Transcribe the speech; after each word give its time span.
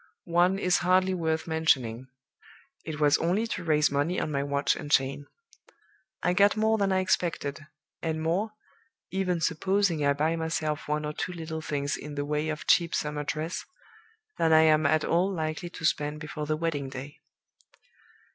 One 0.25 0.57
is 0.57 0.79
hardly 0.79 1.13
worth 1.13 1.45
mentioning 1.45 2.07
it 2.83 2.99
was 2.99 3.19
only 3.19 3.45
to 3.45 3.63
raise 3.63 3.91
money 3.91 4.19
on 4.19 4.31
my 4.31 4.41
watch 4.41 4.75
and 4.75 4.89
chain. 4.91 5.27
I 6.23 6.33
got 6.33 6.57
more 6.57 6.79
than 6.79 6.91
I 6.91 7.01
expected; 7.01 7.67
and 8.01 8.19
more 8.23 8.53
(even 9.11 9.39
supposing 9.39 10.03
I 10.03 10.13
buy 10.13 10.35
myself 10.37 10.87
one 10.87 11.05
or 11.05 11.13
two 11.13 11.33
little 11.33 11.61
things 11.61 11.95
in 11.97 12.15
the 12.15 12.25
way 12.25 12.49
of 12.49 12.65
cheap 12.65 12.95
summer 12.95 13.23
dress) 13.23 13.63
than 14.39 14.51
I 14.53 14.61
am 14.61 14.87
at 14.87 15.05
all 15.05 15.31
likely 15.31 15.69
to 15.69 15.85
spend 15.85 16.19
before 16.19 16.47
the 16.47 16.57
wedding 16.57 16.89
day. 16.89 17.19